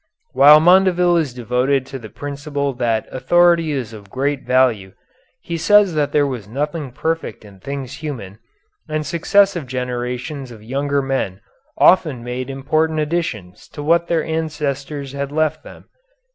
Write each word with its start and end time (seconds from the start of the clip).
While 0.33 0.59
Mondeville 0.59 1.15
is 1.19 1.31
devoted 1.31 1.85
to 1.85 1.99
the 1.99 2.09
principle 2.09 2.73
that 2.73 3.05
authority 3.13 3.71
is 3.71 3.93
of 3.93 4.09
great 4.09 4.41
value, 4.41 4.93
he 5.43 5.57
said 5.59 5.89
that 5.89 6.11
there 6.11 6.25
was 6.25 6.47
nothing 6.47 6.91
perfect 6.91 7.45
in 7.45 7.59
things 7.59 7.97
human, 7.97 8.39
and 8.89 9.05
successive 9.05 9.67
generations 9.67 10.49
of 10.49 10.63
younger 10.63 11.03
men 11.03 11.39
often 11.77 12.23
made 12.23 12.49
important 12.49 12.99
additions 12.99 13.67
to 13.73 13.83
what 13.83 14.07
their 14.07 14.23
ancestors 14.25 15.11
had 15.11 15.31
left 15.31 15.63
them. 15.63 15.85